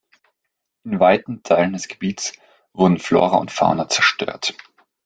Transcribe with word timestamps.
In 0.83 0.99
weiten 0.99 1.43
Teile 1.43 1.73
des 1.73 1.87
Gebiets 1.87 2.33
wurden 2.73 2.97
Flora 2.97 3.37
und 3.37 3.51
Fauna 3.51 3.87
zerstört. 3.87 4.55